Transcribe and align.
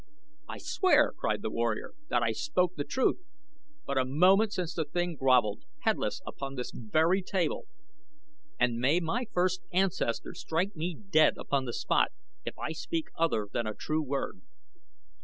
"I 0.49 0.57
swear," 0.57 1.11
cried 1.15 1.43
the 1.43 1.51
warrior, 1.51 1.91
"that 2.09 2.23
I 2.23 2.31
spoke 2.31 2.73
the 2.73 2.83
truth. 2.83 3.19
But 3.85 3.99
a 3.99 4.03
moment 4.05 4.51
since 4.53 4.73
the 4.73 4.83
thing 4.85 5.15
groveled, 5.15 5.63
headless, 5.81 6.23
upon 6.25 6.55
this 6.55 6.71
very 6.71 7.21
table! 7.21 7.65
And 8.59 8.77
may 8.79 8.99
my 8.99 9.27
first 9.31 9.61
ancestor 9.71 10.33
strike 10.33 10.75
me 10.75 10.95
dead 10.95 11.37
upon 11.37 11.65
the 11.65 11.71
spot 11.73 12.11
if 12.45 12.57
I 12.57 12.71
speak 12.71 13.09
other 13.15 13.47
than 13.53 13.67
a 13.67 13.75
true 13.75 14.01
word!" 14.01 14.41